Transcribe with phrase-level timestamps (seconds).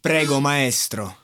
[0.00, 1.16] Prego, maestro.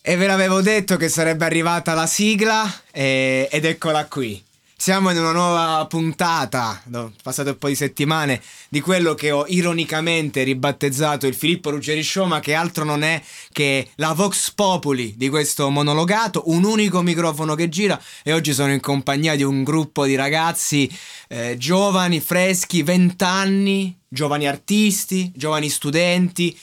[0.00, 4.47] E ve l'avevo detto che sarebbe arrivata la sigla e- ed eccola qui.
[4.88, 8.40] Siamo in una nuova puntata, no, passate un po' di settimane,
[8.70, 13.20] di quello che ho ironicamente ribattezzato il Filippo Ruggeri Show, ma che altro non è
[13.52, 18.72] che la Vox Populi di questo monologato, un unico microfono che gira e oggi sono
[18.72, 20.90] in compagnia di un gruppo di ragazzi
[21.28, 26.58] eh, giovani, freschi, vent'anni, giovani artisti, giovani studenti,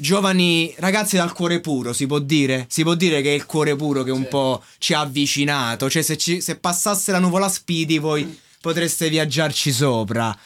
[0.00, 2.66] giovani ragazzi dal cuore puro, si può dire?
[2.68, 5.88] Si può dire che è il cuore puro che un po' ci ha avvicinato.
[5.88, 10.36] Cioè, se, ci- se passasse la nuvola Speedy, voi potreste viaggiarci sopra.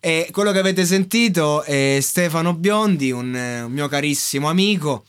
[0.00, 3.34] E quello che avete sentito è Stefano Biondi, un,
[3.64, 5.04] un mio carissimo amico,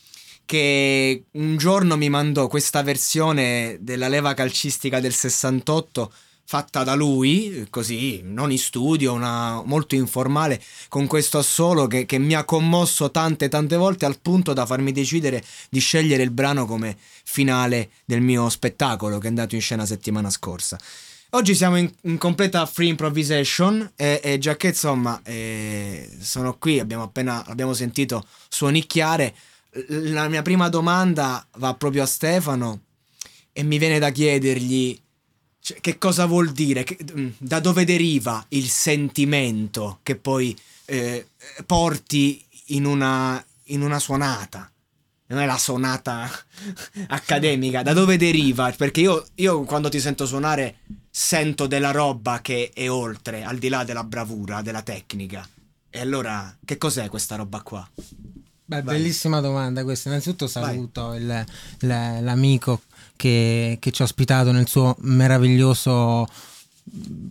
[0.45, 6.11] che un giorno mi mandò questa versione della leva calcistica del 68
[6.45, 12.17] fatta da lui, così, non in studio, una, molto informale, con questo assolo che, che
[12.17, 16.65] mi ha commosso tante tante volte al punto da farmi decidere di scegliere il brano
[16.65, 20.77] come finale del mio spettacolo che è andato in scena settimana scorsa.
[21.35, 26.79] Oggi siamo in, in completa free improvisation e, e già che insomma eh, sono qui,
[26.79, 29.33] abbiamo appena abbiamo sentito suonicchiare,
[29.87, 32.81] la mia prima domanda va proprio a Stefano
[33.51, 35.01] e mi viene da chiedergli
[35.63, 40.53] cioè, che cosa vuol dire, Che- mm, da dove deriva il sentimento che poi
[40.85, 41.27] eh,
[41.65, 44.69] porti in una, in una suonata.
[45.27, 46.29] Non è la sonata
[47.07, 48.71] accademica, da dove deriva?
[48.71, 53.69] Perché io, io quando ti sento suonare sento della roba che è oltre, al di
[53.69, 55.47] là della bravura, della tecnica.
[55.89, 57.87] E allora, che cos'è questa roba qua?
[58.65, 58.97] Beh, Vai.
[58.97, 60.09] bellissima domanda questa.
[60.09, 61.45] Innanzitutto saluto il-
[61.79, 62.81] la- l'amico
[63.23, 66.27] che, che ci ha ospitato nel suo meraviglioso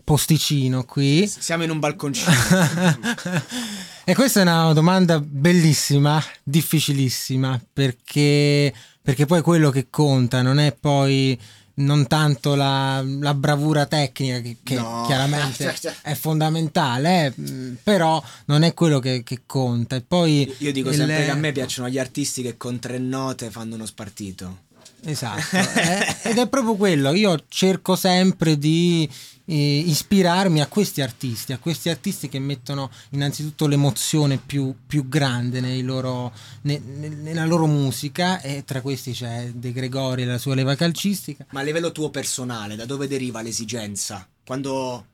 [0.02, 1.26] posticino qui.
[1.26, 2.30] Siamo in un balconcino.
[4.04, 8.72] e questa è una domanda bellissima, difficilissima, perché,
[9.02, 11.38] perché poi quello che conta non è poi
[11.74, 15.04] non tanto la, la bravura tecnica, che, che No.
[15.06, 19.96] chiaramente è fondamentale, eh, però non è quello che, che conta.
[19.96, 23.50] E poi Io dico sempre che a me piacciono gli artisti che con tre note
[23.50, 24.70] fanno uno spartito.
[25.04, 29.08] Esatto, eh, ed è proprio quello, io cerco sempre di
[29.46, 35.60] eh, ispirarmi a questi artisti, a questi artisti che mettono innanzitutto l'emozione più, più grande
[35.82, 40.76] loro- ne- nella loro musica e tra questi c'è De Gregori e la sua leva
[40.76, 41.46] calcistica.
[41.50, 44.26] Ma a livello tuo personale, da dove deriva l'esigenza?
[44.44, 45.06] Quando,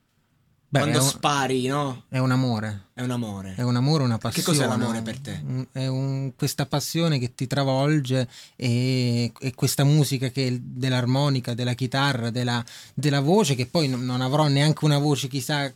[0.70, 2.04] Beh, quando un, spari, no?
[2.10, 3.54] è un amore, È un amore.
[3.56, 4.46] è un amore, una Che passione.
[4.48, 5.42] cos'è l'amore per te?
[5.72, 12.28] È un- questa passione che ti travolge e, e questa musica che dell'armonica, della chitarra,
[12.28, 12.62] della,
[12.92, 15.72] della voce, che poi non, non avrò neanche una voce chissà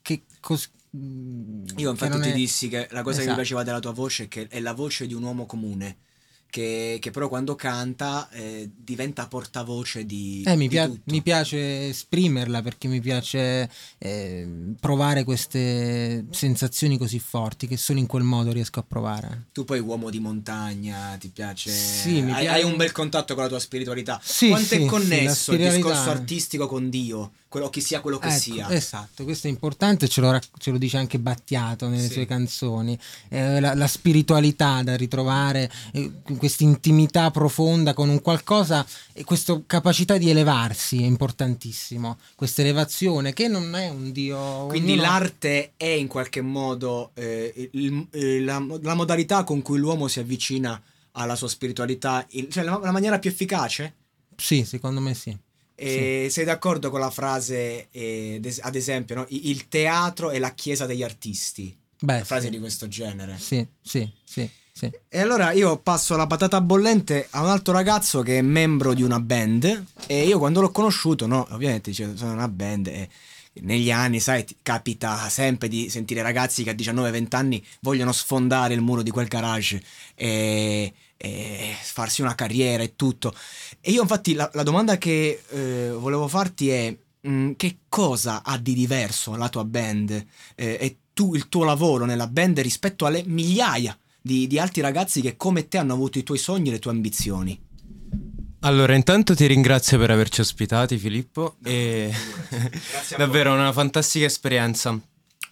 [0.00, 3.34] che cos- Io che infatti ti è- dissi che la cosa che mi Esatto.
[3.36, 5.96] piaceva della tua voce è che è la voce di un uomo comune.
[6.50, 11.88] Che, che però quando canta eh, diventa portavoce di, Eh, mi, di pia- mi piace
[11.88, 18.50] esprimerla perché mi piace eh, provare queste sensazioni così forti che solo in quel modo
[18.52, 19.44] riesco a provare.
[19.52, 21.70] Tu poi uomo di montagna, ti piace?
[21.70, 24.20] Sì, mi hai, piace- hai un bel contatto con la tua spiritualità.
[24.22, 27.32] Sì, Quanto sì, è sì, connesso la il discorso artistico con Dio?
[27.50, 28.70] Quello che sia quello che Ecco, sia.
[28.70, 32.12] Esatto, questo è importante, ce lo, ce lo dice anche Battiato nelle Sì.
[32.12, 32.96] sue canzoni.
[33.28, 39.60] Eh, la, la spiritualità da ritrovare, eh, questa intimità profonda con un qualcosa e questa
[39.66, 42.18] capacità di elevarsi è importantissimo.
[42.36, 44.66] Questa elevazione che non è un Dio.
[44.66, 49.78] Quindi ognuno- l'arte è in qualche modo eh, il- eh, la, la modalità con cui
[49.80, 50.80] l'uomo si avvicina
[51.12, 53.94] alla sua spiritualità, il- cioè la, la maniera più efficace?
[54.36, 55.36] Sì, secondo me sì.
[55.82, 59.26] E sei d'accordo con la frase, eh, ad esempio, no?
[59.28, 61.74] Il teatro è la chiesa degli artisti?
[61.98, 62.50] Beh, Frasi sì.
[62.50, 63.36] di questo genere.
[63.38, 64.90] Sì, sì, sì, sì.
[65.08, 69.02] E allora io passo la patata bollente a un altro ragazzo che è membro di
[69.02, 73.08] una band e io quando l'ho conosciuto, no, ovviamente cioè, sono una band e
[73.54, 78.80] negli anni, sai, capita sempre di sentire ragazzi che a 19-20 anni vogliono sfondare il
[78.80, 79.82] muro di quel garage
[80.14, 83.34] e, e farsi una carriera e tutto.
[83.80, 88.56] E io infatti la, la domanda che eh, volevo farti è mm, che cosa ha
[88.56, 93.22] di diverso la tua band eh, e tu, il tuo lavoro nella band rispetto alle
[93.26, 96.78] migliaia di, di altri ragazzi che come te hanno avuto i tuoi sogni e le
[96.78, 97.68] tue ambizioni.
[98.62, 101.56] Allora, intanto ti ringrazio per averci ospitati, Filippo.
[101.64, 102.12] e
[103.16, 104.98] davvero una fantastica esperienza.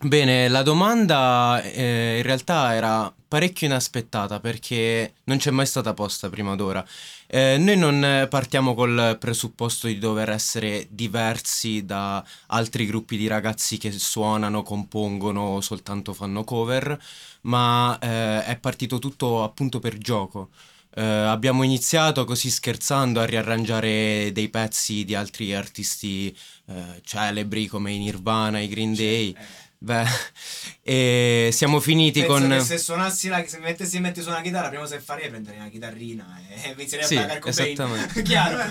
[0.00, 6.28] Bene, la domanda eh, in realtà era parecchio inaspettata perché non c'è mai stata posta
[6.28, 6.84] prima d'ora.
[7.26, 13.78] Eh, noi non partiamo col presupposto di dover essere diversi da altri gruppi di ragazzi
[13.78, 16.96] che suonano, compongono o soltanto fanno cover,
[17.42, 20.50] ma eh, è partito tutto appunto per gioco.
[20.98, 26.36] Eh, abbiamo iniziato così scherzando a riarrangiare dei pezzi di altri artisti
[26.66, 29.32] eh, celebri come i Nirvana, i Green Day.
[29.78, 30.04] Beh,
[30.82, 32.60] e siamo finiti Penso con...
[32.62, 35.28] se suonassi la, se mettessi in mente suona la chitarra, prima cosa che farei è
[35.28, 38.22] prendere una chitarrina e inizierei Sì, a esattamente.
[38.22, 38.68] Chiaro?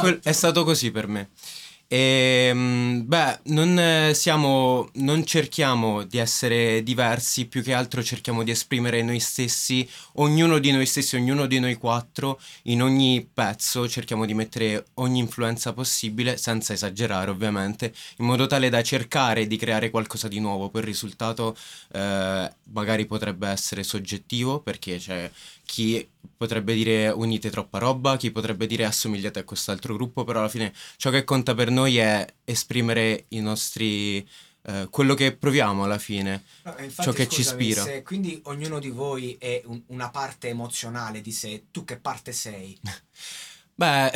[0.00, 1.30] Quel- è stato così per me.
[1.92, 8.44] E, mm, beh, non eh, siamo, non cerchiamo di essere diversi, più che altro cerchiamo
[8.44, 13.88] di esprimere noi stessi, ognuno di noi stessi, ognuno di noi quattro, in ogni pezzo
[13.88, 19.56] cerchiamo di mettere ogni influenza possibile, senza esagerare ovviamente, in modo tale da cercare di
[19.56, 20.68] creare qualcosa di nuovo.
[20.68, 21.56] Poi il risultato
[21.90, 25.28] eh, magari potrebbe essere soggettivo, perché c'è
[25.70, 26.04] chi
[26.36, 30.72] potrebbe dire unite troppa roba, chi potrebbe dire assomigliate a quest'altro gruppo, però alla fine
[30.96, 34.28] ciò che conta per noi è esprimere i nostri
[34.62, 36.42] eh, quello che proviamo alla fine.
[36.64, 37.84] No, infatti, ciò che ci scusami, ispira.
[37.84, 42.32] se quindi ognuno di voi è un- una parte emozionale di sé, tu che parte
[42.32, 42.76] sei?
[43.80, 44.08] Beh,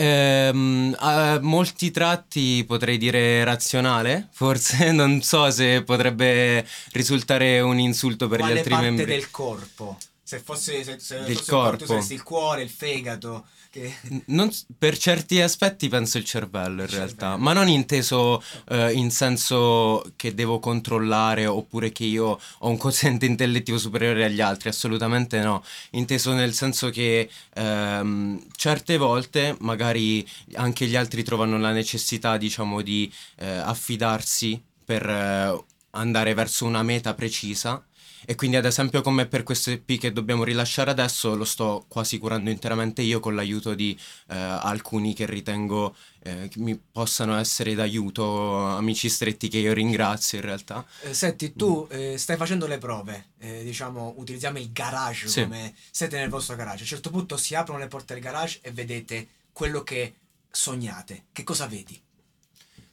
[0.49, 8.27] ehm, a molti tratti potrei dire razionale, forse non so se potrebbe risultare un insulto
[8.27, 9.05] per Quale gli altri parte membri.
[9.07, 9.97] del corpo?
[10.35, 13.47] Se fosse, se, se Del fosse corpo, saresti il cuore, il fegato.
[13.71, 13.95] Che...
[14.27, 17.43] Non per certi aspetti penso il cervello in Il realtà, cervello.
[17.43, 23.27] ma non inteso eh, in senso che devo controllare oppure che io ho un quoziente
[23.27, 25.63] intellettivo superiore agli altri, assolutamente no.
[25.91, 32.83] Inteso nel senso che ehm, certe volte magari anche gli altri trovano la necessità, diciamo,
[32.83, 37.85] di eh, affidarsi per eh, andare verso una meta precisa.
[38.27, 42.19] E quindi ad esempio come per questo EP che dobbiamo rilasciare adesso lo sto quasi
[42.19, 43.99] curando interamente io con l'aiuto di
[44.29, 50.39] eh, alcuni che ritengo eh, che mi possano essere d'aiuto, amici stretti che io ringrazio
[50.39, 50.85] in realtà.
[51.03, 55.43] Eh, senti, tu eh, stai facendo le prove, eh, diciamo, utilizziamo il garage Sì.
[55.43, 56.79] come siete nel vostro garage.
[56.79, 60.15] A un certo punto si aprono le porte del garage e vedete quello che
[60.51, 61.25] sognate.
[61.33, 62.01] Che cosa vedi?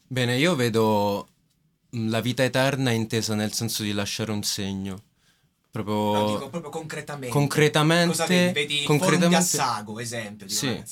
[0.06, 1.28] Bene, io vedo
[1.96, 5.02] mm, la vita eterna intesa nel senso di lasciare un segno.
[5.72, 7.30] Proprio No, dico proprio concretamente.
[7.34, 8.52] concretamente, Cosa vedi?
[8.52, 10.84] Vedi concretamente Assago, esempio di Sì.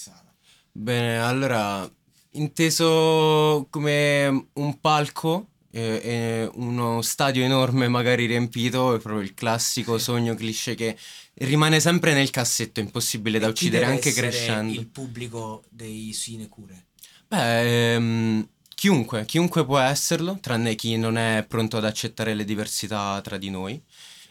[0.73, 1.87] Bene, allora,
[2.31, 9.99] inteso come un palco eh, e uno stadio enorme magari riempito, è proprio il classico
[9.99, 10.97] sogno cliché che
[11.35, 14.81] rimane sempre nel cassetto, impossibile da E chi uccidere anche crescendo.
[14.81, 16.87] Il pubblico dei sinecure.
[17.29, 23.21] Beh, ehm, chiunque, chiunque può esserlo, tranne chi non è pronto ad accettare le diversità
[23.23, 23.83] tra di noi.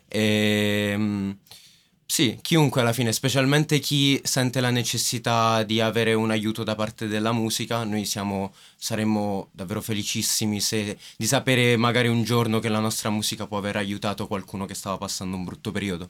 [0.10, 1.38] Ehm,
[2.06, 7.08] sì, chiunque alla fine, specialmente chi sente la necessità di avere un aiuto da parte
[7.08, 12.80] della musica, noi siamo, saremmo davvero felicissimi se- di sapere magari un giorno che la
[12.80, 16.10] nostra musica può aver aiutato qualcuno che stava passando un brutto periodo.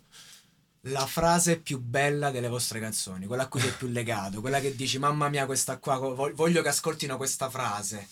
[0.89, 4.75] La frase più bella delle vostre canzoni, quella a cui sei più legato, quella che
[4.75, 8.05] dici mamma mia questa qua, vo- voglio che ascoltino questa frase.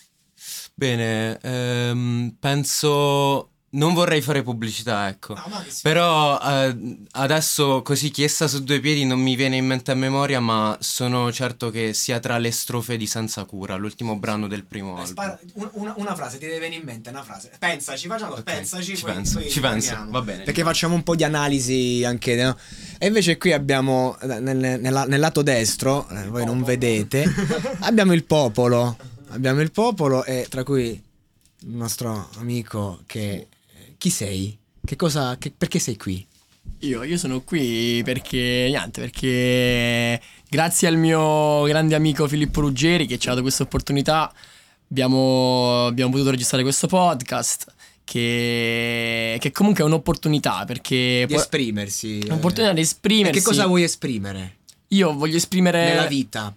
[0.76, 3.52] Bene, ehm, penso...
[3.70, 5.34] Non vorrei fare pubblicità, ecco.
[5.34, 5.44] No,
[5.82, 10.40] Però eh, adesso così chiesta su due piedi non mi viene in mente a memoria,
[10.40, 14.92] ma sono certo che sia tra le strofe di Senza Cura, l'ultimo brano del primo
[14.96, 15.06] Eh, album.
[15.12, 17.52] spara- un- una, una frase, ti deve venire in mente una frase.
[17.60, 20.44] Pensaci, facciamo, Ok, pensaci, ci poi- penso, poi ci penso, va bene.
[20.44, 22.58] Perché facciamo un po' di analisi anche, no?
[22.98, 27.26] E invece qui abbiamo, nel, nella- nel lato destro, eh, voi non vedete,
[27.82, 28.98] abbiamo il popolo.
[29.32, 30.84] Abbiamo il popolo e tra cui
[31.64, 33.48] il nostro amico che...
[33.98, 34.58] Chi sei?
[34.84, 35.38] Che cosa...
[35.38, 36.26] che- perché sei qui?
[36.82, 43.18] Io, io sono qui perché, niente, perché grazie al mio grande amico Filippo Ruggeri che
[43.18, 44.32] ci ha dato questa opportunità
[44.90, 47.74] abbiamo, abbiamo potuto registrare questo podcast
[48.04, 52.20] che, che comunque è un'opportunità perché Di può- esprimersi.
[52.20, 52.26] eh.
[52.28, 53.40] un'opportunità di E esprimersi.
[53.40, 54.58] che cosa vuoi esprimere?
[54.90, 56.56] Io voglio esprimere Nella vita.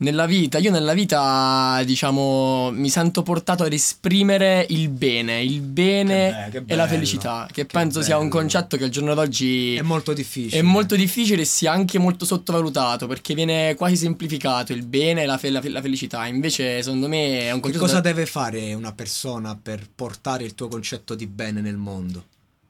[0.00, 6.48] Nella vita, io nella vita, diciamo, mi sento portato ad esprimere il bene, il bene
[6.52, 8.38] Che be- che e la bello, felicità, che, che penso sia un bello.
[8.40, 10.60] concetto che al giorno d'oggi È molto difficile.
[10.60, 15.26] è molto difficile e sia anche molto sottovalutato perché viene quasi semplificato il bene e
[15.26, 16.24] la, fe- la fe- la felicità.
[16.26, 20.44] Invece, secondo me, è un Che concetto cosa da- deve fare una persona per portare
[20.44, 22.24] il tuo concetto di bene nel mondo?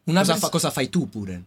[0.04, 1.42] cosa, pers- fa- cosa fai tu pure?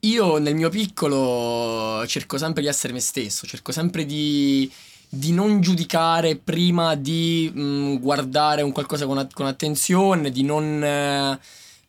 [0.00, 4.70] Io nel mio piccolo cerco sempre di essere me stesso, cerco sempre di,
[5.14, 11.38] di non giudicare prima di mm, guardare un qualcosa con, con attenzione, di non, eh,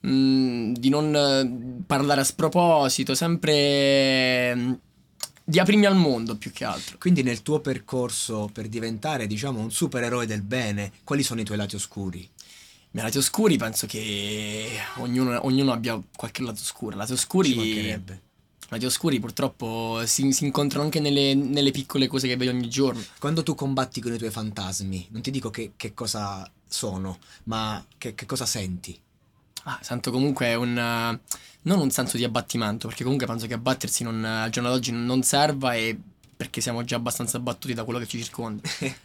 [0.08, 4.80] mh, di non eh, parlare a sproposito, sempre mh,
[5.44, 6.98] di aprirmi al mondo più che altro.
[6.98, 11.58] Quindi nel tuo percorso per diventare, diciamo, un supereroe del bene, quali sono i tuoi
[11.58, 12.20] lati oscuri?
[12.20, 16.96] I miei lati oscuri penso che ognuno, ognuno abbia qualche lato oscuro.
[16.96, 18.22] Lati oscuri, Ci mancherebbe.
[18.70, 23.04] Lati oscuri purtroppo si, si incontrano anche nelle, nelle piccole cose che vedi ogni giorno.
[23.20, 27.84] Quando tu combatti con i tuoi fantasmi, non ti dico che, che cosa sono, ma
[27.98, 29.00] che, che cosa senti?
[29.64, 30.74] Ah, sento comunque un...
[30.74, 35.24] non un senso di abbattimento, perché comunque penso che abbattersi non- al giorno d'oggi non
[35.24, 35.98] serva e
[36.38, 38.62] perché siamo già abbastanza abbattuti da quello che ci circonda.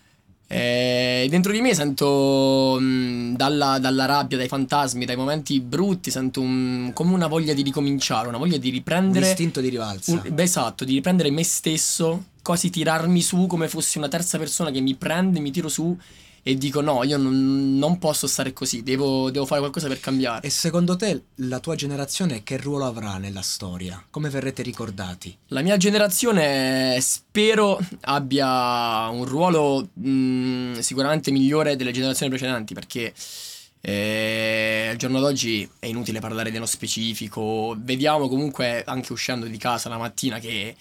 [0.53, 6.41] E dentro di me sento mh, dalla, dalla rabbia, dai fantasmi, dai momenti brutti, sento
[6.41, 9.29] un- come una voglia di ricominciare, una voglia di Un riprendere...
[9.31, 10.11] istinto di rivalsa.
[10.13, 14.73] un- beh, esatto, di riprendere me stesso, quasi tirarmi su come fossi una terza persona
[14.73, 15.97] che mi prende, mi tiro su
[16.43, 20.47] e dico no, io non, non posso stare così, devo, devo fare qualcosa per cambiare.
[20.47, 24.05] E secondo te la tua generazione che ruolo avrà nella storia?
[24.11, 25.37] Come verrete ricordati?
[25.49, 33.13] La mia generazione spero abbia un ruolo mh, sicuramente migliore delle generazioni precedenti perché
[33.83, 39.89] eh, al giorno d'oggi è inutile parlare dello specifico, vediamo comunque anche uscendo di casa
[39.89, 40.77] la mattina che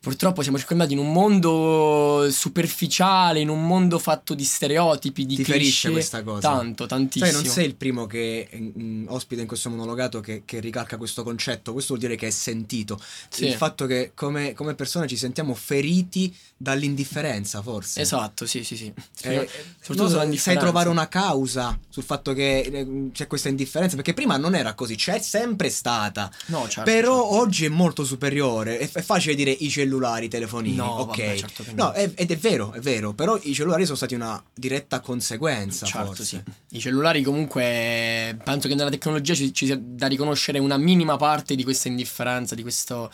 [0.00, 5.44] purtroppo siamo circondati in un mondo superficiale, in un mondo fatto di stereotipi, di Ti
[5.44, 6.40] ferisce questa cosa?
[6.40, 7.30] Tanto, tantissimo.
[7.30, 11.22] Sai, non sei il primo che mm, ospita in questo monologato che, che ricalca questo
[11.22, 13.00] concetto, questo vuol dire che è sentito.
[13.28, 13.46] Sì.
[13.46, 18.00] Il fatto che come, come persone ci sentiamo feriti dall'indifferenza, forse.
[18.00, 18.92] Esatto, sì, sì, sì.
[19.22, 19.48] Eh,
[19.80, 23.96] Soprattutto sulla sai trovare una causa sul fatto che eh, c'è questa indifferenza?
[23.96, 26.30] Perché prima non era così, c'è sempre stata.
[26.46, 27.36] No, certo, Però certo.
[27.36, 28.78] oggi è molto superiore.
[28.78, 29.87] È, è facile dire i cellulari,
[30.26, 30.76] i telefonini.
[30.76, 31.06] No, ok.
[31.06, 31.92] vabbè, certo no.
[31.92, 33.12] è- ed è vero, è vero.
[33.14, 35.86] Però i cellulari sono stati una diretta conseguenza.
[35.86, 36.24] Certo, forse.
[36.24, 36.42] sì.
[36.76, 41.54] I cellulari comunque penso che nella tecnologia ci, ci sia da riconoscere una minima parte
[41.54, 43.10] di questa indifferenza, di questo,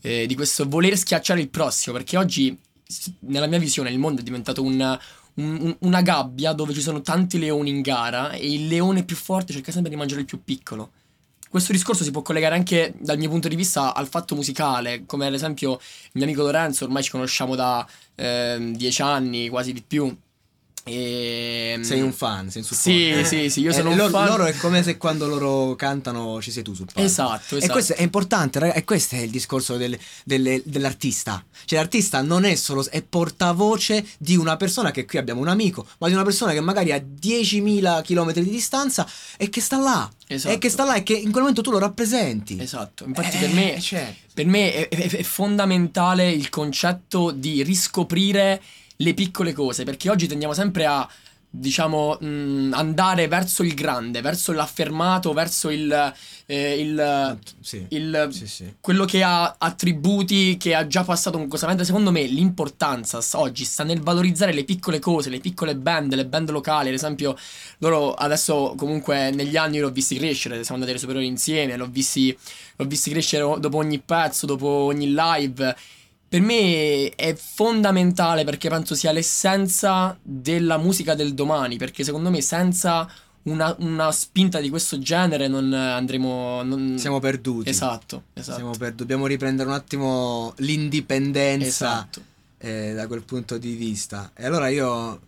[0.00, 2.56] eh, di questo voler schiacciare il prossimo, perché oggi,
[3.20, 4.98] nella mia visione, il mondo è diventato un-
[5.38, 9.70] una gabbia dove ci sono tanti leoni in gara e il leone più forte cerca
[9.70, 10.92] sempre di mangiare il più piccolo.
[11.56, 15.26] Questo discorso si può collegare anche dal mio punto di vista al fatto musicale, come
[15.26, 19.82] ad esempio il mio amico Lorenzo, ormai ci conosciamo da ehm, dieci anni, quasi di
[19.82, 20.14] più.
[20.88, 23.26] E, Sei un fan, sei un Sì, supporter.
[23.26, 24.26] sì, sì, io Eh, sono un loro, fan.
[24.28, 27.00] loro è come se quando loro cantano ci sei tu sul palco.
[27.00, 27.72] Esatto, E esatto.
[27.72, 31.44] questo è importante, raga, e questo è il discorso del- delle- dell'artista.
[31.64, 35.84] Cioè l'artista non è solo, è portavoce di una persona che qui abbiamo un amico,
[35.98, 39.04] ma di una persona che magari a 10.000 km di distanza
[39.36, 40.08] e che sta là.
[40.28, 40.54] Esatto.
[40.54, 42.58] E che sta là e che in quel momento tu lo rappresenti.
[42.60, 47.64] Esatto, infatti Eh, per me, cioè, per me è, è- è fondamentale il concetto di
[47.64, 48.62] riscoprire
[48.96, 51.08] le piccole cose, perché oggi tendiamo sempre a,
[51.48, 56.14] diciamo, mh, andare verso il grande, verso l'affermato, verso il...
[56.46, 57.84] eh, il, sì.
[57.90, 58.74] il Sì, sì.
[58.80, 61.66] quello che ha attributi, che ha già passato un cosa.
[61.66, 66.26] Mentre secondo me l'importanza oggi sta nel valorizzare le piccole cose, le piccole band, le
[66.26, 66.88] band locali.
[66.88, 67.36] Ad esempio,
[67.78, 72.36] loro adesso comunque negli anni l'ho visti crescere, siamo andati alle superiori insieme, l'ho visti,
[72.76, 75.76] l'ho visti crescere dopo ogni pezzo, dopo ogni live.
[76.28, 82.40] Per me è fondamentale perché penso sia l'essenza della musica del domani, perché secondo me
[82.40, 83.08] senza
[83.44, 86.62] una, una spinta di questo genere non andremo...
[86.64, 87.68] non- Siamo perduti.
[87.68, 88.70] Esatto, esatto.
[88.76, 92.22] Per- dobbiamo riprendere un attimo l'indipendenza Esatto.
[92.58, 94.32] eh, da quel punto di vista.
[94.34, 95.20] E allora io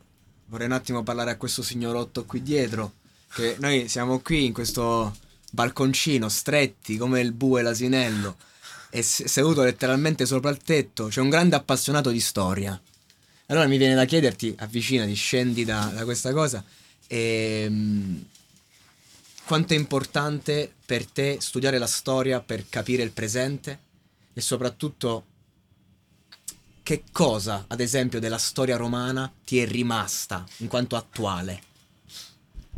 [0.47, 2.93] vorrei un attimo parlare a questo signorotto qui dietro,
[3.33, 5.15] che noi siamo qui in questo
[5.53, 8.37] balconcino, stretti come il bue e l'asinello,
[8.91, 12.81] s- seduto letteralmente sopra il tetto, c'è un grande appassionato di storia.
[13.47, 16.63] Allora mi viene da chiederti, avvicinati, scendi da, da questa cosa,
[17.07, 18.25] ehm,
[19.45, 23.81] quanto è importante per te studiare la storia per capire il presente
[24.35, 25.25] e soprattutto
[26.83, 31.63] che cosa, ad esempio, della storia romana ti è rimasta in quanto attuale?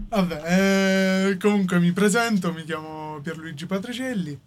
[0.09, 4.41] Vabbè, eh, comunque mi presento, mi chiamo Pierluigi Patricelli.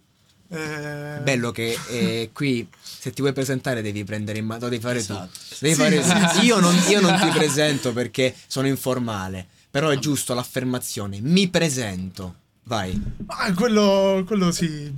[0.48, 4.98] Eh, Bello che eh, qui se ti vuoi presentare devi prendere in mano, devi fare
[4.98, 5.30] Esatto.
[5.48, 5.54] tu.
[5.60, 6.44] Devi Sì, fare sì, tu.
[6.44, 12.36] Io, non, io non ti presento perché sono informale, però è giusto l'affermazione, mi presento.
[12.64, 12.98] Vai.
[13.26, 14.90] Ah, quello, quello sì.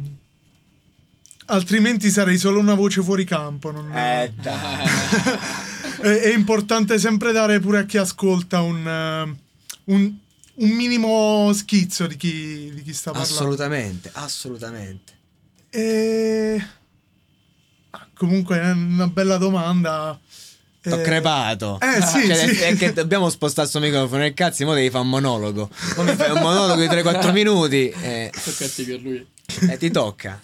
[1.49, 3.71] Altrimenti sarei solo una voce fuori campo.
[3.71, 4.33] non- Eh,
[6.01, 9.37] è, è importante sempre dare pure a chi ascolta un, eh,
[9.85, 10.15] un,
[10.55, 13.35] un minimo schizzo di chi, di chi sta parlando.
[13.35, 15.15] assolutamente, assolutamente.
[15.79, 16.67] E...
[17.91, 20.19] ah, Comunque è una bella domanda.
[20.81, 21.79] T'ho Eh, crepato.
[21.81, 22.61] eh, sì, Cioè, sì.
[22.63, 25.69] È che dobbiamo spostare sto microfono nel cazzo, mo devi fare un monologo.
[25.97, 29.27] Mo mi fai un monologo di 3-4 minuti e, Tocca a te per lui.
[29.69, 30.41] e ti tocca.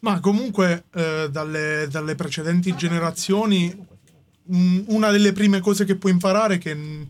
[0.00, 3.72] Ma comunque eh, dalle, dalle precedenti generazioni
[4.44, 7.08] mh, una delle prime cose che puoi imparare è che mh,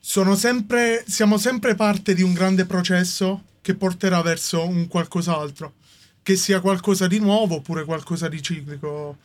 [0.00, 5.72] sono sempre, siamo sempre parte di un grande processo che porterà verso un qualcos'altro,
[6.22, 9.16] che sia qualcosa di nuovo oppure qualcosa di ciclico.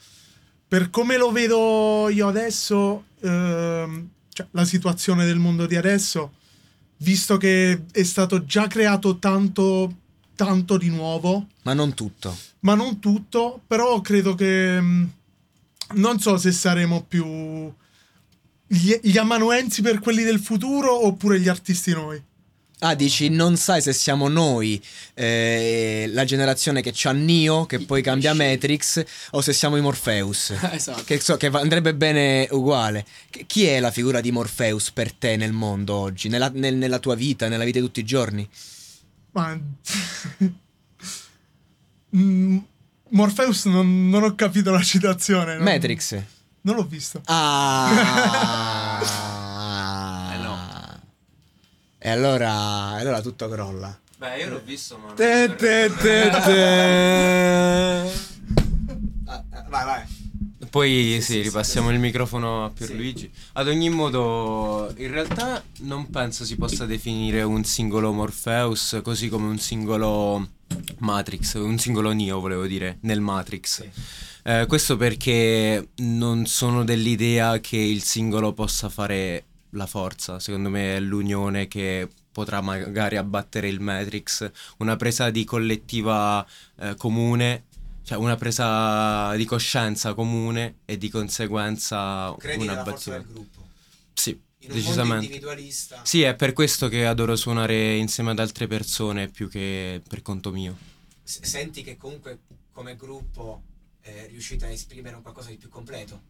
[0.65, 6.35] Per come lo vedo io adesso, ehm, cioè, la situazione del mondo di adesso,
[6.97, 9.93] visto che è stato già creato tanto,
[10.35, 12.33] tanto di nuovo, Ma non tutto.
[12.61, 15.11] ma non tutto, però credo che mh,
[15.95, 17.69] non so se saremo più
[18.67, 22.21] gli, gli amanuensi per quelli del futuro oppure gli artisti noi.
[22.81, 24.81] Ah, dici, non sai se siamo noi,
[25.13, 30.53] eh, la generazione che c'ha Neo, che poi cambia Matrix, o se siamo i Morpheus.
[30.71, 31.03] Esatto.
[31.03, 33.05] Che, so, che andrebbe bene uguale.
[33.29, 36.99] Che- chi è la figura di Morpheus per te nel mondo oggi, nella, nel- nella
[36.99, 38.47] tua vita, nella vita di tutti i giorni?
[39.31, 39.59] Ma...
[42.15, 42.57] Mm,
[43.09, 45.55] Morpheus non, non ho capito la citazione.
[45.55, 46.15] non- Matrix.
[46.61, 47.21] Non l'ho visto.
[47.25, 47.87] Ah.
[52.09, 52.11] Eh.
[52.11, 52.51] E allora,
[52.97, 53.97] allora tutto crolla.
[54.17, 55.13] Beh, io l'ho visto, ma.
[55.13, 58.11] Te, te, te, te.
[59.31, 60.01] Ah, ah, Vai, vai.
[60.71, 61.93] Poi sì, Sì, sì, ripassiamo sì.
[61.93, 63.31] il microfono a Pierluigi.
[63.53, 69.47] Ad ogni modo, in realtà non penso si possa definire un singolo Morpheus così come
[69.47, 70.47] un singolo
[70.99, 73.83] Matrix, un singolo Neo volevo dire, nel Matrix.
[74.43, 80.95] Eh, questo perché non sono dell'idea che il singolo possa fare la forza, secondo me
[80.95, 86.45] è l'unione che potrà magari abbattere il Matrix, una presa di collettiva
[86.79, 87.65] eh, comune,
[88.03, 93.33] cioè una presa di coscienza comune e di conseguenza un abbattimento.
[93.33, 93.67] gruppo.
[94.13, 95.25] Sì, decisamente.
[95.25, 96.01] individualista.
[96.03, 100.51] Sì, è per questo che adoro suonare insieme ad altre persone più che per conto
[100.51, 100.77] mio.
[101.23, 102.39] Senti che comunque
[102.71, 103.61] come gruppo
[104.15, 106.23] eh, riuscite a esprimere un qualcosa di più completo.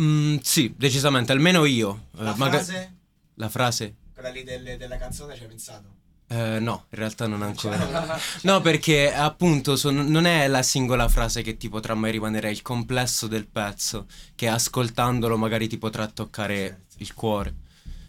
[0.00, 2.06] Mm, sì, decisamente, almeno io.
[2.18, 2.96] Eh, La maga- frase,
[3.34, 3.94] la frase?
[4.14, 5.96] quella lì del- della canzone, ci hai pensato?
[6.30, 8.18] Eh, no, in realtà non ancora.
[8.42, 12.50] No, perché appunto son- non è la singola frase che ti potrà mai rimanere, è
[12.50, 16.94] il complesso del pezzo che ascoltandolo magari ti potrà toccare Certo.
[16.98, 17.54] il cuore.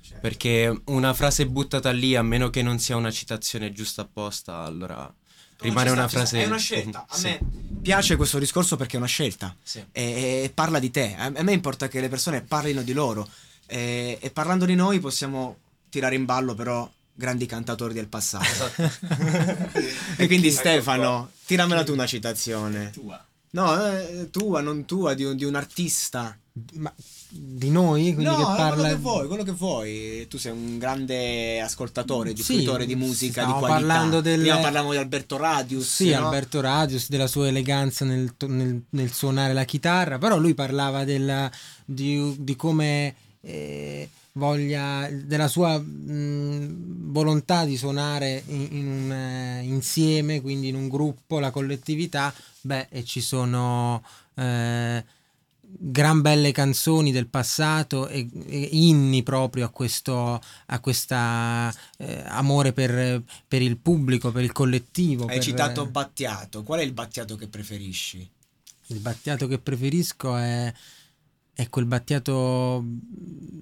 [0.01, 4.57] Cioè, Perché una frase buttata lì, a meno che non sia una citazione giusta apposta,
[4.63, 5.11] allora
[5.59, 6.43] rimane una frase.
[6.43, 7.05] È una scelta.
[7.07, 7.23] A Sì.
[7.23, 7.39] me
[7.81, 9.55] piace questo discorso perché è una scelta.
[9.61, 9.83] Sì.
[9.91, 11.15] E, e parla di te.
[11.17, 13.27] A, me importa che le persone parlino di loro.
[13.65, 15.57] E, e parlando di noi possiamo
[15.89, 18.71] tirare in ballo però grandi cantatori del passato.
[20.17, 22.91] e quindi Stefano, tiramela tu una citazione.
[22.91, 23.23] Tua.
[23.51, 26.37] No, eh, tua, non tua, di un, di un artista.
[26.75, 26.93] Ma
[27.31, 30.27] di noi, quindi no, che eh, parla quello che vuoi, quello che vuoi.
[30.27, 33.67] Tu sei un grande ascoltatore, Sì, diffusore di musica di qualità.
[33.87, 35.93] parlando del- Prima parlavamo di Alberto Radius.
[35.95, 36.23] Sì, no?
[36.25, 41.51] Alberto Radius, della sua eleganza nel, nel- nel suonare la chitarra, però lui parlava della-
[41.85, 49.61] di, di come eh, voglia, della sua mh, volontà di suonare in, in un, eh,
[49.63, 54.03] insieme, quindi in un gruppo, la collettività, beh, e ci sono...
[54.35, 55.03] eh,
[55.71, 62.73] gran belle canzoni del passato e, e inni proprio a questo a questa eh, amore
[62.73, 65.25] per, per il pubblico, per il collettivo.
[65.25, 66.63] Hai per- citato Battiato.
[66.63, 68.29] Qual è il Battiato che preferisci?
[68.91, 70.73] Il battiato che preferisco è,
[71.53, 72.83] è quel battiato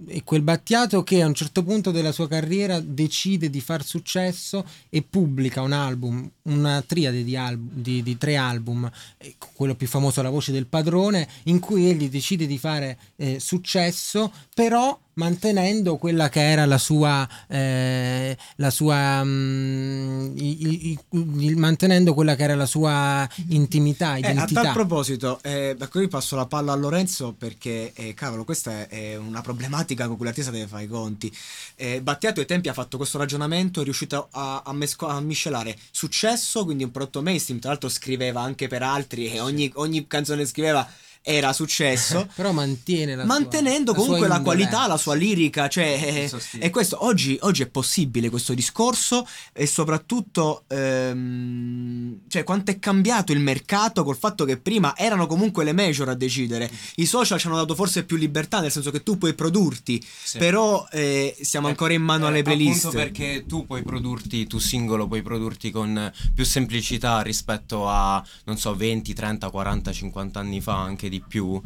[0.07, 4.65] è quel battiato che a un certo punto della sua carriera decide di far successo
[4.89, 9.87] e pubblica un album, una triade di, album, di, di tre album, eh, quello più
[9.87, 15.97] famoso La voce del padrone, in cui egli decide di fare eh, successo, però mantenendo
[15.97, 22.43] quella che era la sua, eh, la sua mm, i- i- i- mantenendo quella che
[22.43, 24.61] era la sua intimità, Eh, a identità.
[24.61, 28.87] tal proposito, eh, da qui passo la palla a Lorenzo perché, eh, cavolo, questa è,
[28.87, 31.31] è una problematica con cui l'artista deve fare i conti.
[31.75, 35.75] Eh, Battiato ai tempi ha fatto questo ragionamento, è riuscito a, a mesco- a miscelare
[35.91, 40.45] successo, quindi un prodotto mainstream, tra l'altro scriveva anche per altri e ogni, ogni canzone
[40.45, 40.87] scriveva
[41.29, 42.27] era successo.
[42.35, 44.67] però mantiene la sua- mantenendo la sua comunque la indolenza.
[44.69, 49.65] qualità, la sua lirica, cioè eh, e questo oggi, oggi è possibile questo discorso e
[49.67, 55.73] soprattutto ehm, cioè, quanto è cambiato il mercato col fatto che prima erano comunque le
[55.73, 56.69] major a decidere.
[56.95, 60.37] I social ci hanno dato forse più libertà, nel senso che tu puoi produrti, Sì.
[60.37, 62.85] però eh, siamo ancora in mano alle Eh, playlist.
[62.85, 68.57] Appunto perché tu puoi produrti, tu singolo puoi produrti con più semplicità rispetto a, non
[68.57, 71.61] so, 20, 30, 40, 50 anni fa, anche di più,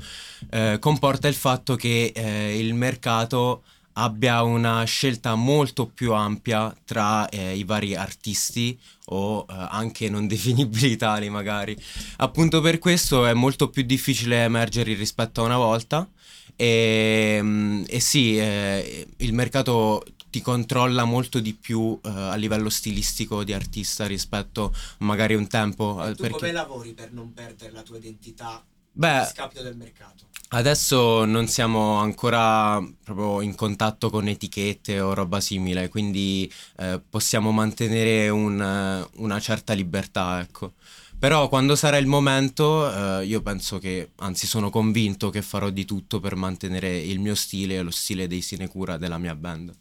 [0.49, 7.27] eh, comporta il fatto che eh, il mercato abbia una scelta molto più ampia tra
[7.29, 11.75] eh, i vari artisti o eh, anche non definibili tali magari.
[12.17, 16.07] Appunto per questo è molto più difficile emergere rispetto a una volta
[16.55, 22.69] e, mm, e sì, eh, il mercato ti controlla molto di più eh, a livello
[22.69, 26.03] stilistico di artista rispetto magari un tempo.
[26.05, 30.25] eh, perché- lavori per non perdere la tua identità Beh, scapito del mercato?
[30.53, 37.51] Adesso non siamo ancora proprio in contatto con etichette o roba simile, quindi eh, possiamo
[37.51, 40.73] mantenere un, eh, una certa libertà, ecco.
[41.17, 45.85] Però quando sarà il momento, eh, io penso che, anzi sono convinto che farò di
[45.85, 49.71] tutto per mantenere il mio stile e lo stile dei Sinecura della mia band.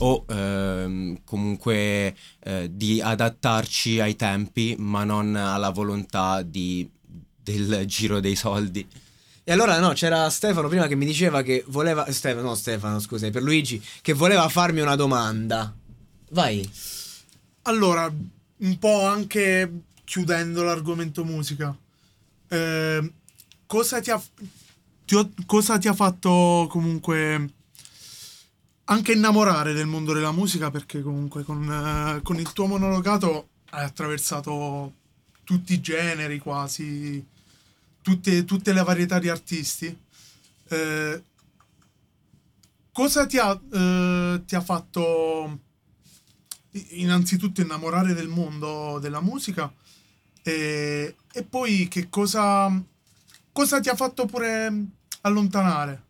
[0.00, 6.88] O ehm, comunque eh, di adattarci ai tempi, ma non alla volontà di-
[7.52, 8.86] del giro dei soldi.
[9.44, 12.10] E allora no, c'era Stefano prima che mi diceva che voleva...
[12.12, 15.74] Stefano, no Stefano, scusa, per Luigi, che voleva farmi una domanda.
[16.30, 16.70] Vai.
[17.62, 18.12] Allora,
[18.58, 21.74] un po' anche chiudendo l'argomento musica,
[22.48, 23.12] eh,
[23.66, 24.22] cosa, ti ha,
[25.04, 27.52] ti ho- cosa ti ha fatto comunque
[28.84, 30.70] anche innamorare del mondo della musica?
[30.70, 34.92] Perché comunque con, eh, con il tuo monologato hai attraversato
[35.44, 37.24] tutti i generi quasi,
[38.08, 39.96] tutte, tutte le varietà di artisti.
[40.70, 41.22] Eh,
[42.90, 45.60] cosa ti ha, eh, ti ha fatto
[46.90, 49.72] innanzitutto innamorare del mondo della musica
[50.42, 52.70] e, e poi che cosa,
[53.52, 54.72] cosa ti ha fatto pure
[55.22, 56.04] allontanare?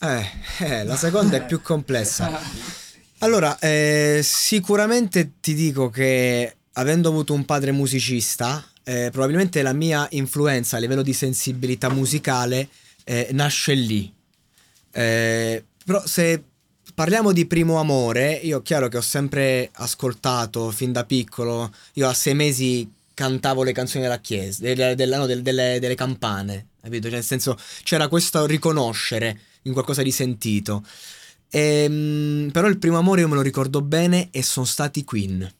[0.00, 0.26] Eh,
[0.58, 2.38] eh, la seconda è più complessa.
[3.20, 10.06] Allora, eh, sicuramente ti dico che avendo avuto un padre musicista, eh, probabilmente la mia
[10.12, 12.68] influenza a livello di sensibilità musicale
[13.02, 14.12] eh, nasce lì.
[14.92, 16.40] Eh, però se
[16.94, 22.14] parliamo di primo amore, io chiaro che ho sempre ascoltato fin da piccolo, io a
[22.14, 27.04] sei mesi cantavo le canzoni della chiesa, delle, delle- no, del- delle- delle campane, capito?
[27.08, 30.84] Cioè, nel senso c'era questo riconoscere in qualcosa di sentito.
[31.50, 35.52] Ehm, però il primo amore io me lo ricordo bene e sono stati Queen.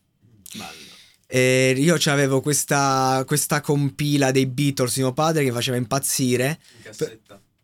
[1.26, 6.58] E io avevo questa, questa compila dei Beatles di mio padre che faceva impazzire.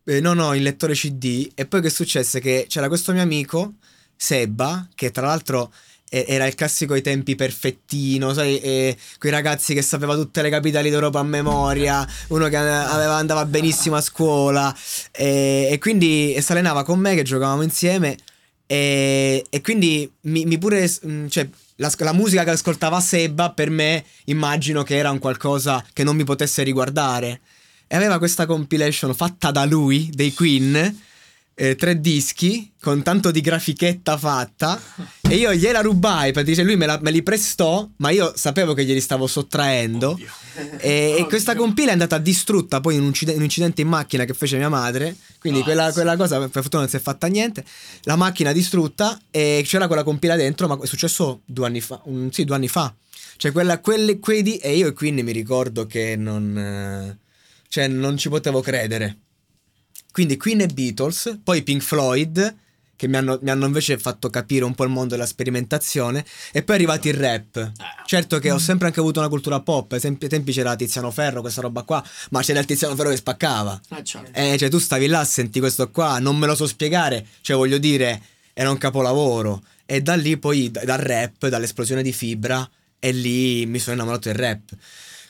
[0.05, 1.51] Eh, no, no, in lettore CD.
[1.55, 2.41] E poi che successe?
[2.41, 3.75] Che c'era questo mio amico,
[4.17, 5.73] Sebba, che tra l'altro
[6.11, 10.51] eh, era il classico ai tempi perfettino, sai, eh, quei ragazzi che sapeva tutte le
[10.51, 14.77] capitali d'Europa a memoria, uno che aveva- andava benissimo a scuola
[15.11, 18.17] e, e quindi si allenava con me che giocavamo insieme
[18.67, 20.89] e, e quindi mi, mi pure,
[21.29, 21.49] cioè,
[21.83, 26.17] la, la musica che ascoltava Sebba per me immagino che era un qualcosa che non
[26.17, 27.41] mi potesse riguardare.
[27.89, 30.99] E aveva questa compilation fatta da lui, dei Queen,
[31.55, 34.81] eh, tre dischi, con tanto di grafichetta fatta.
[35.21, 38.85] E io gliela rubai, perché lui me, la- me li prestò, ma io sapevo che
[38.85, 40.19] glieli stavo sottraendo.
[40.79, 44.25] E, e questa compila è andata distrutta poi in un, in un incidente in macchina
[44.25, 45.17] che fece mia madre.
[45.39, 47.65] Quindi quella, quella cosa per fortuna non si è fatta niente.
[48.03, 52.01] La macchina distrutta e c'era quella compila dentro, ma è successo due anni fa.
[52.05, 52.95] un- sì, due anni fa.
[53.37, 56.57] Cioè, quella, quelle, quei di- e io quindi mi ricordo che non.
[56.57, 57.19] eh,
[57.69, 59.17] cioè, non ci potevo credere.
[60.13, 62.57] Quindi Queen e Beatles, poi Pink Floyd,
[62.95, 66.63] che mi hanno, mi hanno invece fatto capire un po' il mondo della sperimentazione, e
[66.63, 67.73] poi è arrivato il rap.
[68.07, 71.63] Certo che ho sempre anche avuto una cultura pop, ai tempi, c'era Tiziano Ferro, questa
[71.63, 73.81] roba qua, ma c'era il Tiziano Ferro che spaccava.
[73.89, 74.31] Ah, certo.
[74.39, 77.79] Eh, cioè tu stavi là, senti questo qua, non me lo so spiegare, cioè voglio
[77.79, 78.23] dire,
[78.53, 79.63] era un capolavoro.
[79.85, 82.69] E da lì poi, da- dal rap, dall'esplosione di fibra,
[83.01, 84.71] e lì mi sono innamorato del rap.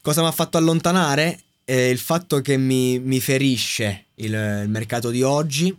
[0.03, 1.40] Cosa mi ha fatto allontanare?
[1.64, 5.77] Eh, il fatto che mi, mi ferisce il, il mercato di oggi,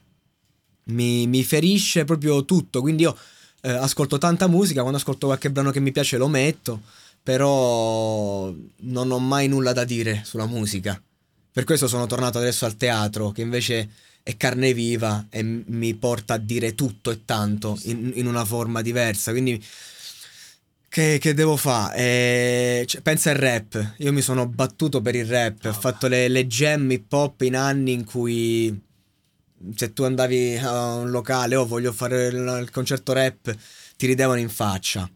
[0.86, 3.18] mi, mi ferisce proprio tutto, quindi io
[3.62, 6.82] eh, ascolto tanta musica, quando ascolto qualche brano che mi piace lo metto,
[7.22, 11.02] però non ho mai nulla da dire sulla musica.
[11.52, 13.90] Per questo sono tornato adesso al teatro, che invece
[14.24, 18.82] è carne viva e mi porta a dire tutto e tanto in, in una forma
[18.82, 19.32] diversa.
[19.32, 19.64] Quindi,
[20.94, 21.98] che, che devo fare?
[21.98, 23.96] Eh, cioè, pensa al rap.
[23.98, 25.66] Io mi sono battuto per il rap.
[25.66, 28.80] Ho fatto le, le jam hip hop in anni in cui
[29.76, 33.58] se tu andavi a un locale o "Oh, voglio fare il, il concerto rap,
[33.98, 35.10] ti ridevano in faccia.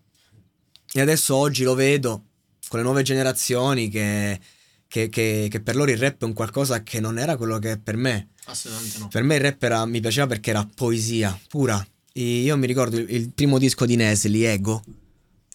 [0.94, 2.24] E adesso oggi lo vedo
[2.70, 4.40] con le nuove generazioni che,
[4.88, 7.74] che, che, che per loro il rap è un qualcosa che non era quello che
[7.74, 8.30] è per me.
[8.46, 9.10] Assolutamente no.
[9.10, 11.86] Per me il rap era, mi piaceva perché era poesia pura.
[12.14, 14.82] E io mi ricordo il, il primo disco di Nesli, Ego,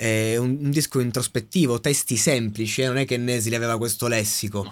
[0.03, 4.69] è un, un disco introspettivo, testi semplici, eh, non è che Nesli aveva questo lessico,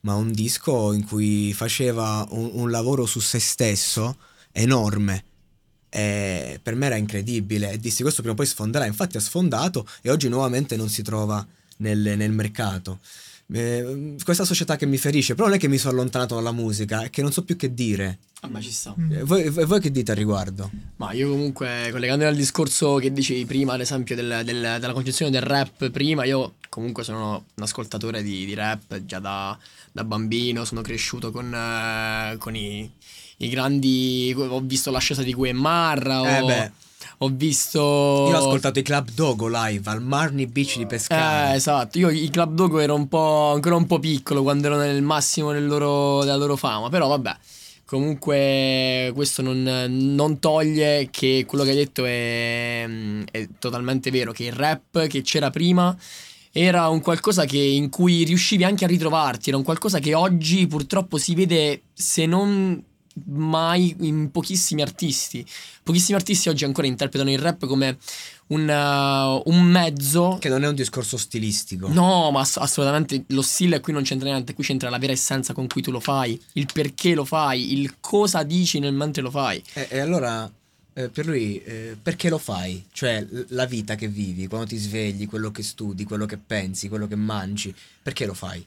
[0.00, 4.16] ma un disco in cui faceva un, un lavoro su se stesso
[4.50, 5.24] enorme.
[5.88, 8.84] E per me era incredibile e dissi questo prima o poi sfonderà.
[8.86, 12.98] Infatti ha sfondato e oggi nuovamente non si trova nel, nel mercato.
[13.52, 17.02] Eh, questa società che mi ferisce, però non è che mi sono allontanato dalla musica,
[17.02, 18.18] è che non so più che dire.
[18.40, 18.94] Vabbè, ci sta.
[18.98, 19.12] Mm.
[19.12, 20.70] Eh, Voi, voi che dite al riguardo?
[20.96, 25.30] Ma io comunque, collegandomi al discorso che dicevi prima, ad esempio, del- del- della concezione
[25.30, 29.56] del rap prima, io comunque sono un ascoltatore di, di rap già da,
[29.92, 32.90] da bambino, sono cresciuto con, eh, con i,
[33.38, 34.34] i grandi...
[34.36, 36.72] ho visto l'ascesa di Gue Marra, ho, Eh beh.
[37.18, 37.78] Ho visto...
[37.78, 41.54] Io ho ascoltato i Club Dogo live al Marni Beach di Eh, Pescara.
[41.54, 45.02] esatto, io i Club Dogo ero un po' ancora un po' piccolo quando ero nel
[45.02, 47.36] massimo del loro- della loro fama, però vabbè,
[47.84, 52.88] comunque questo non, non toglie che quello che hai detto è,
[53.30, 55.96] è totalmente vero, che il rap che c'era prima
[56.54, 60.66] era un qualcosa che- in cui riuscivi anche a ritrovarti, era un qualcosa che oggi
[60.66, 62.82] purtroppo si vede se non
[63.26, 65.44] mai in pochissimi artisti.
[65.82, 67.98] Pochissimi artisti oggi ancora interpretano il rap come
[68.48, 71.88] un, uh, un mezzo Che non è un discorso stilistico.
[71.88, 75.52] No, ma ass- assolutamente lo stile qui non c'entra niente, qui c'entra la vera essenza
[75.54, 79.30] con cui tu lo fai, il perché lo fai, il cosa dici nel mentre lo
[79.30, 79.62] fai.
[79.72, 80.50] E, e allora,
[80.94, 82.84] eh, per lui, eh, perché lo fai?
[82.92, 86.88] Cioè, l- la vita che vivi, quando ti svegli, quello che studi, quello che pensi,
[86.88, 88.64] quello che mangi, perché lo fai?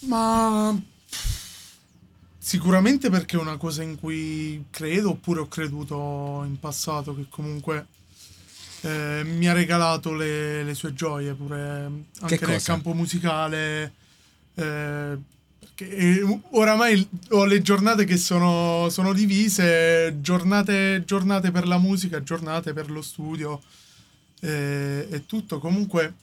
[0.00, 0.74] Ma
[2.50, 7.86] sicuramente perché è una cosa in cui credo oppure ho creduto in passato che comunque
[8.80, 11.88] eh, mi ha regalato le, le sue gioie pure
[12.22, 13.92] anche nel campo musicale.
[14.56, 15.16] eh,
[15.76, 22.72] eh, oramai ho le giornate che sono, sono divise, giornate, giornate per la musica, giornate
[22.72, 23.62] per lo studio
[24.40, 25.60] eh, e tutto.
[25.60, 26.14] Comunque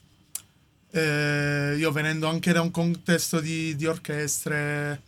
[0.90, 5.06] eh, io venendo anche da un contesto di, di orchestre.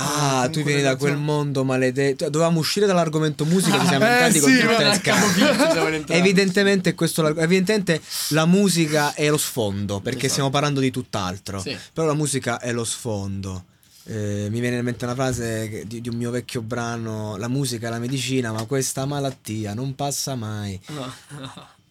[0.00, 2.28] Ah, eh, tu vieni da quel relazione- mondo maledetto.
[2.30, 6.14] Dovevamo uscire dall'argomento musica, ci siamo Eh, entrati con sì, tutte.
[6.14, 10.32] Evidentemente, questo, evidentemente la musica è lo sfondo, perché Esatto.
[10.32, 11.60] stiamo parlando di tutt'altro.
[11.60, 11.76] Sì.
[11.92, 13.64] Però la musica è lo sfondo.
[14.04, 17.88] Eh, mi viene in mente una frase di, di un mio vecchio brano: La musica
[17.88, 20.80] è la medicina, ma questa malattia non passa mai.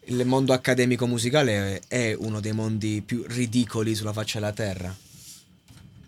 [0.05, 4.95] Il mondo accademico musicale è uno dei mondi più ridicoli sulla faccia della terra.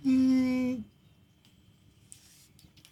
[0.07, 0.75] Mm,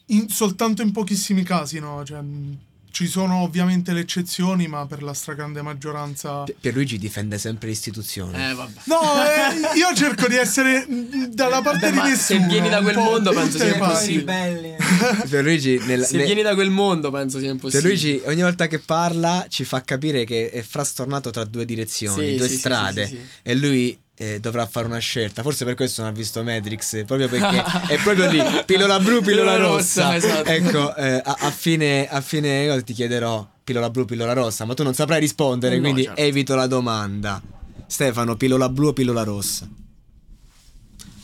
[0.07, 2.03] in- soltanto in pochissimi casi, no?
[2.05, 2.53] Cioè, mm,
[2.89, 6.43] ci sono ovviamente le eccezioni, ma per la stragrande maggioranza.
[6.43, 8.49] Pi- Pierluigi difende sempre l'istituzione.
[8.49, 8.71] Eh, vabbè.
[8.85, 12.39] No, eh, io cerco di essere mm, dalla parte Vabbè, di nessuno.
[12.41, 14.13] se vieni da quel mondo, penso sia parti.
[14.13, 14.23] impossibile.
[14.23, 14.75] belli.
[15.29, 17.93] Pierluigi, nel, Se ne- vieni da quel mondo penso sia impossibile.
[17.93, 22.35] Pierluigi ogni volta che parla ci fa capire che è frastornato tra due direzioni, Sì,
[22.37, 23.27] due sì, sì, strade sì, sì, sì.
[23.43, 25.43] e lui eh, dovrà fare una scelta.
[25.43, 29.57] Forse per questo non ha visto Matrix, proprio perché è proprio lì, pillola blu, pillola
[29.57, 30.15] rossa.
[30.15, 30.49] esatto.
[30.49, 34.81] Ecco, eh, a, a fine, a fine ti chiederò pillola blu, pillola rossa, ma tu
[34.83, 36.19] non saprai rispondere, No, quindi certo.
[36.21, 37.41] evito la domanda.
[37.85, 39.67] Stefano, pillola blu o pillola rossa?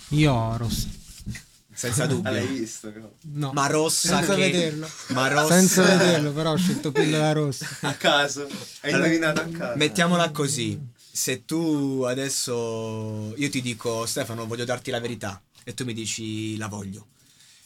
[0.10, 0.88] Io rossa.
[1.76, 2.30] Senza dubbio.
[2.30, 2.94] Ah, l'hai visto?
[3.32, 3.52] No.
[3.54, 4.42] Ma rossa Senza che...
[4.52, 4.88] vederlo.
[5.08, 5.54] Ma rossa...
[5.56, 7.68] Senza vederlo, però ho scelto pillola rossa.
[7.82, 8.48] A caso.
[8.82, 9.78] Hai Allora, indovinato a caso.
[9.78, 10.80] Mettiamola così.
[11.15, 16.58] Se tu adesso io ti dico Stefano voglio darti la verità e tu mi dici
[16.58, 17.08] la voglio.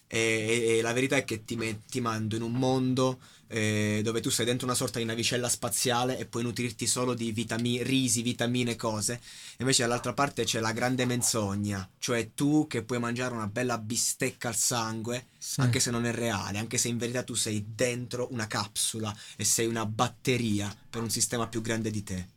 [0.05, 4.01] E, e- e la verità è che ti, met- ti mando in un mondo eh,
[4.03, 7.81] dove tu sei dentro una sorta di navicella spaziale e puoi nutrirti solo di vitami-
[7.83, 9.21] risi, vitamine, cose.
[9.59, 14.49] Invece dall'altra parte c'è la grande menzogna, cioè tu che puoi mangiare una bella bistecca
[14.49, 15.61] al sangue, Sì.
[15.61, 19.45] anche se non è reale, anche se in verità tu sei dentro una capsula e
[19.45, 22.27] sei una batteria per un sistema più grande di te.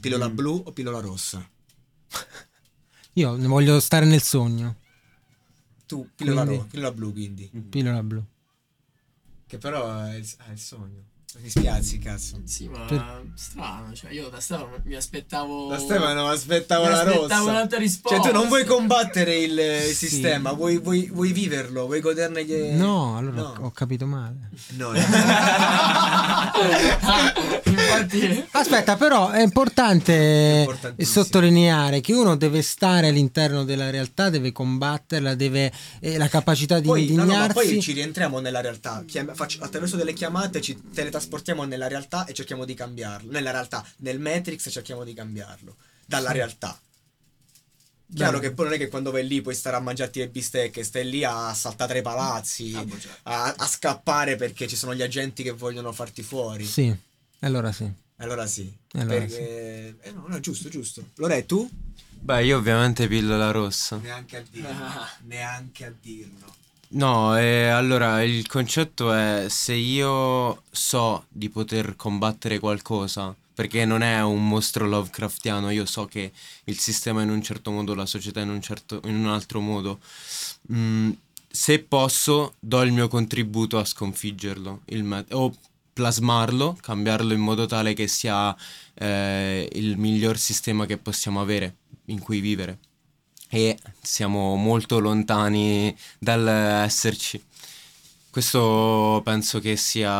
[0.00, 1.48] Pillola blu o pillola rossa?
[3.14, 4.76] Io voglio stare nel sogno.
[5.86, 7.50] Tu, pillola, Quindi- ro- pillola blu quindi.
[7.68, 8.24] Pillola blu.
[9.46, 11.04] Che però è il, ah, il sogno.
[11.40, 12.40] Mi spiazzi, cazzo.
[12.44, 17.00] Sì, ma Per- strano, cioè io da Stefano mi aspettavo Da Stefano aspettavo Mi la
[17.00, 17.42] aspettavo rossa.
[17.42, 18.20] un'altra risposta.
[18.20, 20.06] Cioè tu non vuoi combattere il, il Sì.
[20.08, 22.54] sistema, vuoi, vuoi- vuoi viverlo, vuoi goderne gli...
[22.76, 23.54] No, allora No.
[23.62, 24.48] ho capito male.
[24.76, 24.92] No,
[27.66, 30.66] Infatti Aspetta, però è importante
[30.98, 36.86] sottolineare che uno deve stare all'interno della realtà, deve combatterla, deve eh, la capacità di
[36.86, 37.52] poi, no, no, ma indignarsi.
[37.54, 39.02] poi ci rientriamo nella realtà.
[39.06, 41.22] Chiam- faccio- attraverso delle chiamate ci teletrasportiamo
[41.66, 43.30] nella realtà e cerchiamo di cambiarlo.
[43.30, 45.76] Nella realtà, nel Matrix cerchiamo di cambiarlo.
[46.06, 46.78] Dalla realtà.
[48.14, 50.84] Chiaro che poi non è che quando vai lì puoi stare a mangiarti le bistecche,
[50.84, 53.18] stai lì a saltare i palazzi, Ah, boh, certo.
[53.24, 56.64] a, a scappare perché ci sono gli agenti che vogliono farti fuori.
[56.64, 56.94] Sì,
[57.40, 57.90] allora sì.
[58.16, 58.72] Allora sì.
[58.92, 59.96] Allora perché...
[60.00, 61.10] Eh no, no, giusto, giusto.
[61.16, 61.68] Lore, tu?
[62.10, 63.96] Beh, io ovviamente pillola rossa.
[63.96, 64.70] Neanche a dirlo.
[65.24, 66.54] Neanche a dirlo.
[66.94, 74.02] No, eh, allora il concetto è se io so di poter combattere qualcosa, perché non
[74.02, 76.30] è un mostro Lovecraftiano, io so che
[76.64, 79.58] il sistema è in un certo modo, la società in un, certo, in un altro
[79.60, 79.98] modo.
[80.72, 81.10] Mm,
[81.50, 85.52] se posso, do il mio contributo a sconfiggerlo, il me- o
[85.92, 88.54] plasmarlo, cambiarlo in modo tale che sia
[88.94, 91.76] eh, il miglior sistema che possiamo avere,
[92.06, 92.78] in cui vivere.
[93.48, 97.42] E siamo molto lontani dall'esserci.
[98.30, 100.10] Questo penso che sia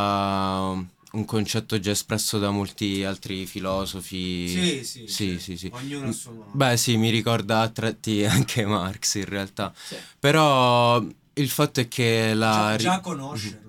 [1.15, 4.49] un concetto già espresso da molti altri filosofi.
[4.49, 5.57] Sì, sì, Sì, sì.
[5.57, 5.71] sì.
[5.73, 6.51] Ognuno a suo modo.
[6.53, 9.73] Beh, sì, mi ricorda a tratti anche Marx in realtà.
[10.19, 11.03] Però
[11.35, 12.75] il fatto è che la...
[12.77, 13.64] già, già conoscerlo.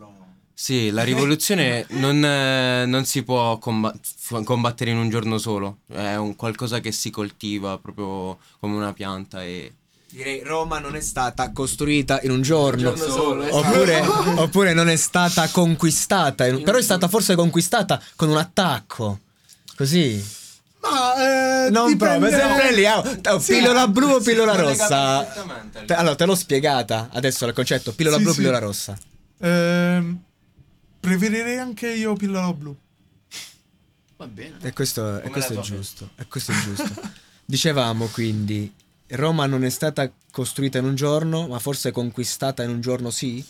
[0.57, 6.35] Sì, la rivoluzione non, eh, non si può combattere in un giorno solo, è un
[6.37, 9.73] qualcosa che si coltiva proprio come una pianta e...
[10.09, 12.91] Direi Roma non è stata costruita in un giorno.
[12.91, 13.67] Un giorno solo, esatto.
[13.67, 13.99] oppure,
[14.41, 16.47] oppure non è stata conquistata.
[16.47, 19.19] in- però è stata forse conquistata con un attacco.
[19.75, 20.23] Così.
[20.79, 22.85] Ma eh, Non dipende- proprio, sempre lì.
[22.85, 25.23] oh, oh, pillola blu o pillola collega rossa?
[25.85, 27.91] Te- allora, te l'ho spiegata adesso il concetto.
[27.91, 28.37] Pillola Sì, blu, sì.
[28.37, 28.97] pillola rossa.
[29.41, 30.23] Ehm,
[31.05, 32.75] preferirei anche io pillola blu.
[34.17, 34.57] Va bene.
[34.61, 36.09] E questo, e questo è giusto.
[36.15, 37.01] E questo è giusto.
[37.45, 38.73] Dicevamo quindi,
[39.09, 43.45] Roma non è stata costruita in un giorno, ma forse conquistata in un giorno sì?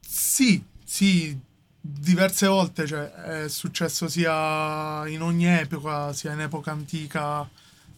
[0.00, 1.38] Sì, sì,
[1.80, 3.08] diverse volte, cioè,
[3.44, 7.48] è successo sia in ogni epoca, sia in epoca antica,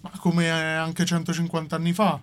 [0.00, 2.20] ma come anche 150 anni fa.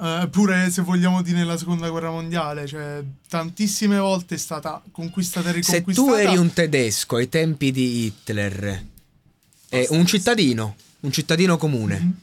[0.00, 5.48] Eh, pure se vogliamo dire nella seconda guerra mondiale, cioè tantissime volte è stata conquistata
[5.50, 6.06] e Se riconquistata.
[6.08, 8.84] tu eri un tedesco ai tempi di Hitler,
[9.68, 12.18] e un cittadino, un cittadino comune, Mhm.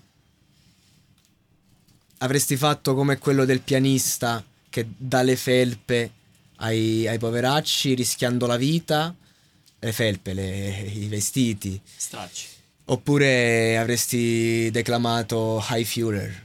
[2.20, 6.12] avresti fatto come quello del pianista che dà le felpe
[6.58, 9.14] ai, ai poveracci rischiando la vita,
[9.80, 12.48] le felpe, le- i vestiti, Stracci.
[12.86, 16.44] oppure avresti declamato High Führer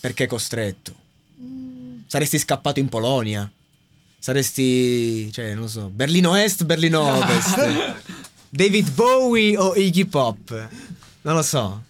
[0.00, 0.94] perché costretto.
[2.06, 3.50] Saresti scappato in Polonia.
[4.18, 7.94] Saresti, cioè, non so, Berlino Est, Berlino Ovest.
[8.50, 10.68] David Bowie o Iggy Pop?
[11.22, 11.82] Non lo so.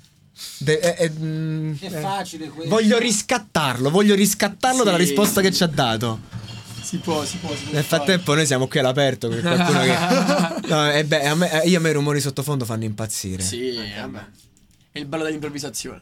[0.58, 2.68] De- eh, eh, mm, eh, facile questo.
[2.68, 4.84] voglio riscattarlo, voglio riscattarlo Sì.
[4.84, 6.20] dalla risposta che ci ha dato.
[6.82, 7.50] Si può, si può.
[7.54, 8.02] Si può Nel fare.
[8.04, 10.68] frattempo noi siamo qui all'aperto per qualcuno che...
[10.68, 13.42] No, e beh, a me, io a me i rumori sottofondo fanno impazzire.
[13.42, 14.26] Sì, vabbè.
[14.92, 16.00] È il bello dell'improvvisazione.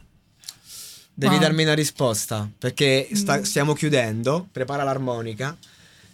[1.19, 5.57] Devi Ma- darmi una risposta, perché sta- stiamo chiudendo, prepara l'armonica,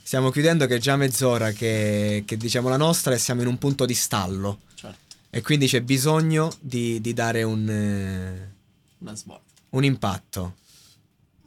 [0.02, 3.58] stiamo chiudendo che è già mezz'ora che, che diciamo la nostra e siamo in un
[3.58, 5.16] punto di stallo Certo.
[5.30, 8.52] e quindi c'è bisogno di, di dare un, eh,
[9.00, 9.44] Una svolta.
[9.72, 10.56] un impatto.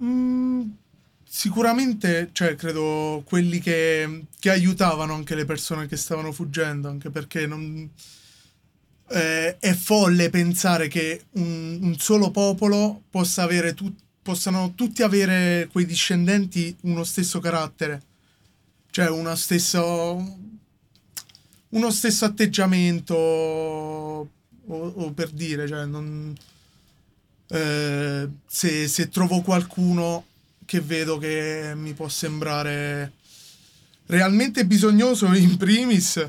[0.04, 0.62] Mm,
[1.26, 7.46] sicuramente, cioè, credo quelli che, che aiutavano anche le persone che stavano fuggendo, anche perché
[7.46, 7.88] non,
[9.08, 15.68] eh, è folle pensare che un, un solo popolo possa avere tu- possano tutti avere
[15.70, 18.02] quei discendenti uno stesso carattere,
[18.90, 20.36] cioè uno stesso,
[21.68, 24.28] uno stesso atteggiamento, o,
[24.66, 26.34] o per dire, cioè, non
[27.48, 30.24] eh, se, se trovo qualcuno
[30.64, 33.12] che vedo che mi può sembrare
[34.06, 36.28] realmente bisognoso in primis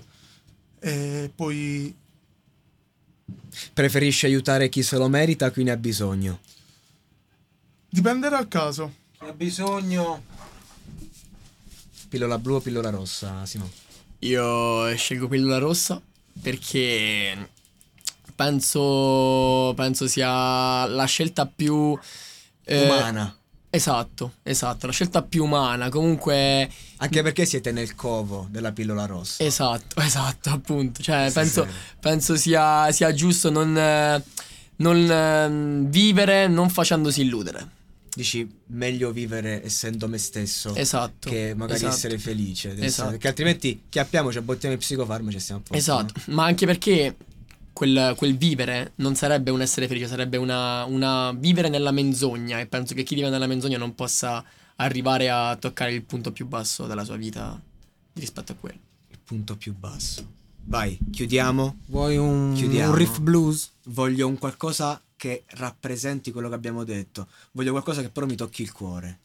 [0.80, 1.94] e poi
[3.74, 6.40] Preferisci aiutare chi se lo merita, chi ne ha bisogno.
[7.90, 8.94] dipende dal caso.
[9.20, 10.24] Ha bisogno.
[12.10, 13.70] Pillola blu o pillola rossa, Simo?
[14.20, 16.02] Io scelgo pillola rossa
[16.42, 17.50] perché
[18.36, 21.98] penso, penso sia la scelta più
[22.64, 23.36] eh, Umana.
[23.70, 25.90] Esatto, esatto, la scelta più umana.
[25.90, 29.44] Comunque, Anche perché siete nel covo della pillola rossa.
[29.44, 31.02] esatto, esatto, appunto.
[31.04, 31.68] Cioè, penso,
[32.00, 33.74] penso sia, sia giusto non,
[34.78, 37.76] non ehm, vivere non facendosi illudere.
[38.18, 41.30] Dici meglio vivere essendo me stesso Esatto.
[41.30, 41.94] che magari esatto.
[41.94, 42.76] essere felice.
[42.80, 43.12] Esatto.
[43.12, 45.78] Perché altrimenti chiappiamoci, abbottiamo i psicofarmaci e stiamo a posto.
[45.78, 46.34] Esatto, no?
[46.34, 47.16] ma anche perché
[47.78, 52.66] quel, quel vivere non sarebbe un essere felice, sarebbe una, una vivere nella menzogna e
[52.66, 54.44] penso che chi vive nella menzogna non possa
[54.78, 57.62] arrivare a toccare il punto più basso della sua vita
[58.14, 58.80] rispetto a quello.
[59.10, 60.28] Il punto più basso.
[60.64, 61.82] Vai, chiudiamo.
[61.86, 62.90] Vuoi un, Chiudiamo.
[62.90, 63.72] un riff blues?
[63.86, 67.28] Voglio un qualcosa che rappresenti quello che abbiamo detto.
[67.52, 69.20] Voglio qualcosa che però mi tocchi il cuore.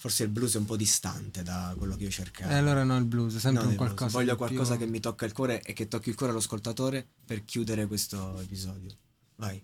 [0.00, 2.50] Forse il blues è un po' distante da quello che io cercavo.
[2.50, 4.16] E allora no, il blues, sempre Non un qualcosa.
[4.16, 7.44] Voglio qualcosa più- che mi tocca il cuore e che tocchi il cuore all'ascoltatore per
[7.44, 8.90] chiudere questo episodio.
[9.36, 9.62] Vai.